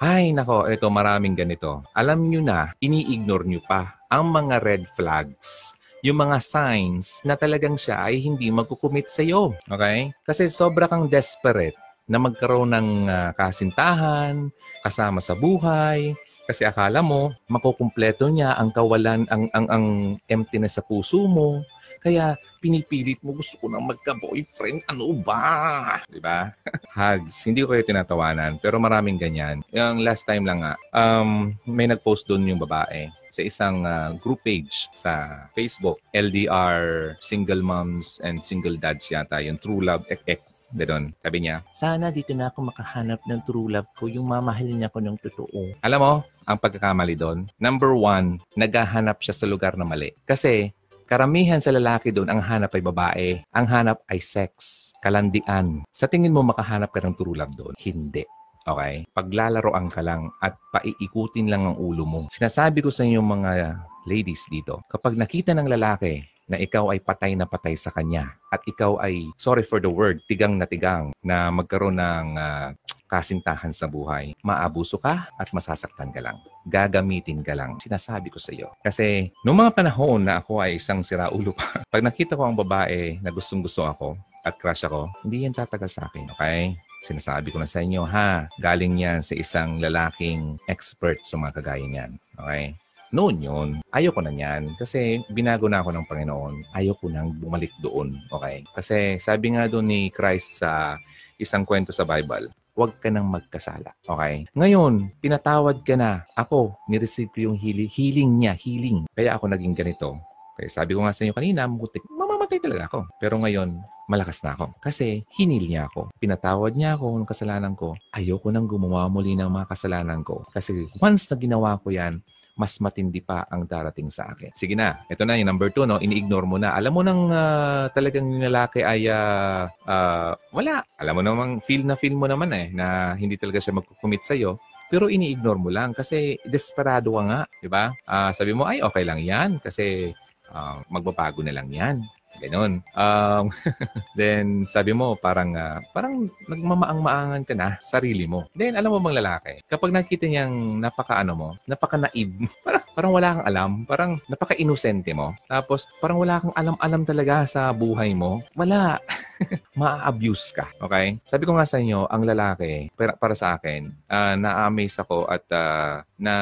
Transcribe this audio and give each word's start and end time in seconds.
Ay, 0.00 0.32
nako, 0.32 0.64
ito 0.64 0.88
maraming 0.88 1.36
ganito. 1.36 1.84
Alam 1.92 2.32
nyo 2.32 2.40
na, 2.40 2.72
ini-ignore 2.80 3.44
nyo 3.44 3.60
pa 3.68 4.00
ang 4.08 4.32
mga 4.32 4.56
red 4.64 4.88
flags 4.96 5.76
yung 6.00 6.24
mga 6.24 6.40
signs 6.40 7.20
na 7.20 7.36
talagang 7.36 7.76
siya 7.76 8.08
ay 8.08 8.24
hindi 8.24 8.48
magkukumit 8.48 9.12
sa 9.12 9.20
iyo. 9.20 9.52
Okay? 9.68 10.08
Kasi 10.24 10.48
sobra 10.48 10.88
kang 10.88 11.04
desperate 11.12 11.76
na 12.08 12.16
magkaroon 12.16 12.72
ng 12.72 12.88
uh, 13.12 13.30
kasintahan, 13.36 14.48
kasama 14.80 15.20
sa 15.20 15.36
buhay, 15.36 16.16
kasi 16.48 16.64
akala 16.64 17.04
mo 17.04 17.30
makukumpleto 17.46 18.26
niya 18.26 18.58
ang 18.58 18.74
kawalan 18.74 19.22
ang 19.30 19.46
ang 19.54 19.66
ang 19.70 19.84
emptiness 20.26 20.80
sa 20.80 20.82
puso 20.82 21.28
mo 21.30 21.62
kaya 22.00 22.34
pinipilit 22.60 23.20
mo, 23.24 23.36
gusto 23.36 23.56
ko 23.60 23.68
nang 23.68 23.88
magka-boyfriend. 23.88 24.84
Ano 24.88 25.12
ba? 25.16 26.00
Di 26.08 26.20
ba? 26.20 26.52
Hugs. 26.96 27.44
Hindi 27.44 27.64
ko 27.64 27.72
kayo 27.72 27.84
tinatawanan. 27.84 28.60
Pero 28.60 28.76
maraming 28.76 29.16
ganyan. 29.16 29.64
Yung 29.72 30.04
last 30.04 30.28
time 30.28 30.44
lang 30.44 30.64
nga, 30.64 30.74
um, 30.92 31.52
may 31.64 31.88
nag-post 31.88 32.28
doon 32.28 32.48
yung 32.48 32.60
babae 32.60 33.08
sa 33.30 33.40
isang 33.46 33.86
uh, 33.86 34.12
group 34.18 34.42
page 34.44 34.90
sa 34.92 35.46
Facebook. 35.56 36.00
LDR, 36.12 37.14
single 37.24 37.64
moms 37.64 38.20
and 38.20 38.44
single 38.44 38.76
dads 38.76 39.08
yata. 39.08 39.40
Yung 39.40 39.56
True 39.56 39.80
Love 39.80 40.04
Ek 40.12 40.24
Ek. 40.28 40.42
Ganon. 40.70 41.10
Sabi 41.18 41.42
niya, 41.42 41.66
sana 41.74 42.14
dito 42.14 42.30
na 42.30 42.46
ako 42.46 42.70
makahanap 42.70 43.18
ng 43.26 43.42
true 43.42 43.66
love 43.66 43.90
ko, 43.98 44.06
yung 44.06 44.30
mamahalin 44.30 44.78
niya 44.78 44.94
ko 44.94 45.02
ng 45.02 45.18
totoo. 45.18 45.74
Alam 45.82 45.98
mo, 45.98 46.12
ang 46.46 46.58
pagkakamali 46.62 47.18
doon, 47.18 47.50
number 47.58 47.90
one, 47.90 48.38
naghahanap 48.54 49.18
siya 49.18 49.34
sa 49.34 49.50
lugar 49.50 49.74
na 49.74 49.82
mali. 49.82 50.14
Kasi 50.22 50.70
Karamihan 51.10 51.58
sa 51.58 51.74
lalaki 51.74 52.14
doon, 52.14 52.30
ang 52.30 52.38
hanap 52.38 52.70
ay 52.70 52.82
babae. 52.86 53.28
Ang 53.50 53.66
hanap 53.66 54.06
ay 54.06 54.22
sex, 54.22 54.94
kalandian. 55.02 55.82
Sa 55.90 56.06
tingin 56.06 56.30
mo 56.30 56.46
makahanap 56.46 56.94
ka 56.94 57.02
ng 57.02 57.18
true 57.18 57.34
love 57.34 57.50
doon? 57.58 57.74
Hindi. 57.82 58.22
Okay? 58.62 59.10
Paglalaroan 59.10 59.90
ka 59.90 60.06
lang 60.06 60.30
at 60.38 60.54
paiikutin 60.70 61.50
lang 61.50 61.66
ang 61.66 61.74
ulo 61.82 62.06
mo. 62.06 62.20
Sinasabi 62.30 62.78
ko 62.78 62.94
sa 62.94 63.02
inyo 63.02 63.26
mga 63.26 63.74
ladies 64.06 64.46
dito, 64.54 64.86
kapag 64.86 65.18
nakita 65.18 65.50
ng 65.50 65.66
lalaki 65.66 66.22
na 66.50 66.58
ikaw 66.58 66.90
ay 66.90 66.98
patay 66.98 67.38
na 67.38 67.46
patay 67.46 67.78
sa 67.78 67.94
kanya 67.94 68.34
at 68.50 68.58
ikaw 68.66 68.98
ay, 68.98 69.30
sorry 69.38 69.62
for 69.62 69.78
the 69.78 69.86
word, 69.86 70.18
tigang 70.26 70.58
na 70.58 70.66
tigang 70.66 71.14
na 71.22 71.46
magkaroon 71.54 71.94
ng 71.94 72.28
uh, 72.34 72.74
kasintahan 73.06 73.70
sa 73.70 73.86
buhay, 73.86 74.34
maabuso 74.42 74.98
ka 74.98 75.30
at 75.38 75.50
masasaktan 75.54 76.10
ka 76.10 76.18
lang. 76.18 76.38
Gagamitin 76.66 77.46
ka 77.46 77.54
lang. 77.54 77.78
Sinasabi 77.78 78.30
ko 78.30 78.42
sa 78.42 78.50
iyo. 78.50 78.74
Kasi 78.82 79.30
noong 79.46 79.66
mga 79.66 79.74
panahon 79.78 80.22
na 80.26 80.42
ako 80.42 80.58
ay 80.62 80.82
isang 80.82 81.02
siraulo 81.06 81.54
pa, 81.54 81.78
pag 81.94 82.02
nakita 82.02 82.34
ko 82.34 82.42
ang 82.46 82.58
babae 82.58 83.22
na 83.22 83.30
gustong 83.30 83.62
gusto 83.62 83.86
ako 83.86 84.18
at 84.42 84.58
crush 84.58 84.82
ako, 84.82 85.06
hindi 85.22 85.46
yan 85.46 85.54
tatagal 85.54 85.90
sa 85.90 86.10
akin. 86.10 86.26
Okay? 86.34 86.74
Sinasabi 87.06 87.54
ko 87.54 87.58
na 87.62 87.70
sa 87.70 87.82
inyo, 87.82 88.02
ha? 88.06 88.50
Galing 88.58 88.98
yan 88.98 89.20
sa 89.22 89.34
isang 89.38 89.78
lalaking 89.80 90.58
expert 90.68 91.22
sa 91.22 91.38
mga 91.38 91.60
kagaya 91.60 91.86
niyan. 91.86 92.12
Okay? 92.36 92.74
Noon 93.10 93.42
yun, 93.42 93.68
ayoko 93.90 94.22
na 94.22 94.30
niyan. 94.30 94.78
Kasi 94.78 95.18
binago 95.34 95.66
na 95.66 95.82
ako 95.82 95.90
ng 95.90 96.06
Panginoon. 96.06 96.54
Ayoko 96.78 97.10
nang 97.10 97.34
bumalik 97.34 97.74
doon. 97.82 98.14
Okay? 98.30 98.62
Kasi 98.70 99.18
sabi 99.18 99.58
nga 99.58 99.66
doon 99.66 99.90
ni 99.90 100.00
Christ 100.14 100.62
sa 100.62 100.94
isang 101.34 101.66
kwento 101.66 101.90
sa 101.90 102.06
Bible, 102.06 102.54
huwag 102.78 103.02
ka 103.02 103.10
nang 103.10 103.26
magkasala. 103.26 103.90
Okay? 104.06 104.46
Ngayon, 104.54 105.10
pinatawad 105.18 105.82
ka 105.82 105.98
na. 105.98 106.22
Ako, 106.38 106.78
nireceive 106.86 107.34
ko 107.34 107.50
yung 107.50 107.58
healing, 107.58 107.90
healing 107.90 108.30
niya, 108.38 108.54
healing. 108.54 109.10
Kaya 109.10 109.34
ako 109.34 109.50
naging 109.50 109.74
ganito. 109.74 110.14
Kaya 110.54 110.70
sabi 110.70 110.94
ko 110.94 111.02
nga 111.02 111.10
sa 111.10 111.26
inyo 111.26 111.34
kanina, 111.34 111.66
mutik, 111.66 112.06
mamamatay 112.06 112.62
talaga 112.62 112.86
ako. 112.94 113.10
Pero 113.18 113.42
ngayon, 113.42 113.74
malakas 114.06 114.38
na 114.46 114.54
ako. 114.54 114.78
Kasi 114.78 115.26
hinil 115.34 115.66
niya 115.66 115.90
ako. 115.90 116.14
Pinatawad 116.22 116.78
niya 116.78 116.94
ako 116.94 117.18
ng 117.18 117.26
kasalanan 117.26 117.74
ko. 117.74 117.98
Ayoko 118.14 118.54
nang 118.54 118.70
gumawa 118.70 119.10
muli 119.10 119.34
ng 119.34 119.50
mga 119.50 119.66
kasalanan 119.66 120.22
ko. 120.22 120.46
Kasi 120.54 120.86
once 121.02 121.26
na 121.26 121.34
ginawa 121.34 121.74
ko 121.80 121.90
yan, 121.90 122.22
mas 122.60 122.76
matindi 122.84 123.24
pa 123.24 123.48
ang 123.48 123.64
darating 123.64 124.12
sa 124.12 124.28
akin. 124.28 124.52
Sige 124.52 124.76
na, 124.76 125.00
ito 125.08 125.24
na 125.24 125.40
yung 125.40 125.48
number 125.48 125.72
two, 125.72 125.88
no? 125.88 125.96
ini-ignore 125.96 126.44
mo 126.44 126.60
na. 126.60 126.76
Alam 126.76 126.92
mo 126.92 127.00
nang 127.00 127.32
uh, 127.32 127.88
talagang 127.96 128.28
yung 128.28 128.44
lalaki 128.44 128.84
ay 128.84 129.08
uh, 129.08 129.64
uh, 129.88 130.36
wala. 130.52 130.84
Alam 131.00 131.14
mo 131.16 131.22
namang 131.24 131.52
feel 131.64 131.88
na 131.88 131.96
feel 131.96 132.12
mo 132.12 132.28
naman 132.28 132.52
eh 132.52 132.68
na 132.76 133.16
hindi 133.16 133.40
talaga 133.40 133.64
siya 133.64 133.80
magkukumit 133.80 134.28
sa'yo. 134.28 134.60
Pero 134.92 135.08
ini-ignore 135.08 135.56
mo 135.56 135.72
lang 135.72 135.96
kasi 135.96 136.36
desperado 136.44 137.16
ka 137.16 137.22
nga, 137.24 137.40
di 137.64 137.68
ba? 137.72 137.88
Uh, 138.04 138.28
sabi 138.36 138.52
mo, 138.52 138.68
ay 138.68 138.84
okay 138.84 139.08
lang 139.08 139.24
yan 139.24 139.56
kasi 139.64 140.12
uh, 140.52 140.84
magbabago 140.92 141.40
na 141.40 141.56
lang 141.56 141.72
yan. 141.72 142.04
Ganon. 142.40 142.80
Um, 142.96 143.44
then, 144.20 144.64
sabi 144.64 144.96
mo, 144.96 145.14
parang, 145.20 145.52
uh, 145.54 145.78
parang 145.92 146.26
nagmamaang-maangan 146.48 147.44
ka 147.44 147.52
na 147.52 147.76
sarili 147.84 148.24
mo. 148.24 148.48
Then, 148.56 148.80
alam 148.80 148.96
mo 148.96 148.98
bang 149.04 149.20
lalaki, 149.20 149.60
kapag 149.68 149.92
nakita 149.92 150.24
niyang 150.24 150.80
napaka-ano 150.80 151.32
mo, 151.36 151.48
napaka-naib, 151.68 152.48
parang, 152.66 152.84
parang 152.96 153.12
wala 153.12 153.28
kang 153.36 153.46
alam, 153.46 153.70
parang 153.84 154.12
napaka-inosente 154.26 155.12
mo, 155.12 155.36
tapos 155.44 155.84
parang 156.00 156.16
wala 156.16 156.40
kang 156.40 156.56
alam-alam 156.56 157.02
talaga 157.04 157.44
sa 157.44 157.70
buhay 157.76 158.16
mo, 158.16 158.40
wala. 158.56 158.96
ma-abuse 159.80 160.52
ka. 160.52 160.68
Okay? 160.76 161.16
Sabi 161.24 161.48
ko 161.48 161.56
nga 161.56 161.64
sa 161.64 161.80
inyo, 161.80 162.04
ang 162.12 162.28
lalaki, 162.28 162.92
para, 162.92 163.16
para 163.16 163.32
sa 163.32 163.56
akin, 163.56 163.88
uh, 164.08 164.36
na-amaze 164.36 165.00
ako 165.00 165.24
at 165.28 165.44
uh, 165.48 166.04
na 166.20 166.34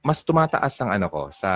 mas 0.00 0.24
tumataas 0.24 0.72
ang 0.80 0.96
ano 0.96 1.12
ko 1.12 1.22
sa 1.28 1.50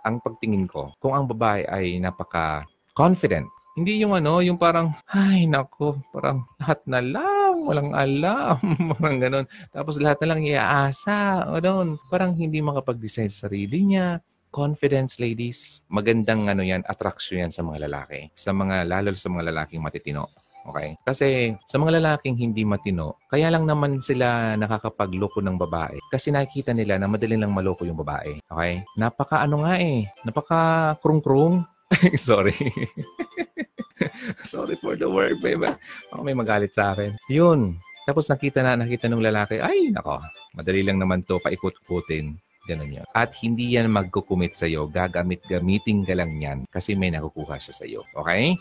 ang 0.00 0.16
pagtingin 0.24 0.64
ko 0.64 0.88
kung 0.96 1.12
ang 1.12 1.28
babae 1.28 1.68
ay 1.68 2.00
napaka 2.00 2.64
confident. 2.98 3.46
Hindi 3.78 4.02
yung 4.02 4.10
ano, 4.10 4.42
yung 4.42 4.58
parang, 4.58 4.90
ay 5.14 5.46
nako, 5.46 6.02
parang 6.10 6.42
lahat 6.58 6.82
na 6.90 6.98
lang, 6.98 7.62
walang 7.62 7.94
alam, 7.94 8.58
parang 8.98 9.22
ganun. 9.22 9.46
Tapos 9.70 10.02
lahat 10.02 10.18
na 10.26 10.34
lang 10.34 10.42
iaasa, 10.42 11.46
ganun. 11.62 11.94
Parang 12.10 12.34
hindi 12.34 12.58
makapag-decide 12.58 13.30
sa 13.30 13.46
sarili 13.46 13.86
niya. 13.86 14.18
Confidence, 14.50 15.22
ladies. 15.22 15.78
Magandang 15.86 16.50
ano 16.50 16.66
yan, 16.66 16.82
attraction 16.90 17.46
yan 17.46 17.54
sa 17.54 17.62
mga 17.62 17.86
lalaki. 17.86 18.34
Sa 18.34 18.50
mga, 18.50 18.82
lalo 18.82 19.14
sa 19.14 19.30
mga 19.30 19.54
lalaking 19.54 19.78
matitino. 19.78 20.26
Okay? 20.66 20.98
Kasi 21.06 21.54
sa 21.70 21.78
mga 21.78 22.02
lalaking 22.02 22.34
hindi 22.34 22.66
matino, 22.66 23.22
kaya 23.30 23.46
lang 23.46 23.62
naman 23.62 24.02
sila 24.02 24.58
nakakapagloko 24.58 25.38
ng 25.38 25.54
babae. 25.54 26.02
Kasi 26.10 26.34
nakikita 26.34 26.74
nila 26.74 26.98
na 26.98 27.06
madali 27.06 27.38
lang 27.38 27.54
maloko 27.54 27.86
yung 27.86 28.02
babae. 28.02 28.42
Okay? 28.42 28.82
Napaka 28.98 29.46
ano 29.46 29.62
nga 29.62 29.78
eh. 29.78 30.02
Napaka 30.26 30.98
krung-krung 30.98 31.62
Sorry. 32.28 32.54
Sorry 34.52 34.76
for 34.78 34.94
the 34.94 35.10
word, 35.10 35.42
babe. 35.42 35.66
Oh, 36.14 36.22
may 36.22 36.34
magalit 36.36 36.74
sa 36.74 36.94
akin. 36.94 37.18
Yun. 37.28 37.76
Tapos 38.08 38.24
nakita 38.32 38.64
na, 38.64 38.78
nakita 38.80 39.04
ng 39.04 39.20
lalaki, 39.20 39.60
ay, 39.60 39.92
nako, 39.92 40.16
madali 40.56 40.80
lang 40.80 40.96
naman 40.96 41.20
to 41.28 41.36
paikot-ikutin. 41.44 42.40
Ganun 42.68 43.00
yun. 43.00 43.06
At 43.16 43.32
hindi 43.40 43.76
yan 43.76 43.92
magkukumit 43.92 44.56
sa'yo. 44.56 44.88
Gagamit-gamitin 44.88 46.04
ka 46.04 46.16
lang 46.16 46.36
yan 46.40 46.58
kasi 46.68 46.92
may 46.96 47.12
nakukuha 47.12 47.56
siya 47.60 47.74
sa'yo. 47.84 48.00
Okay? 48.16 48.56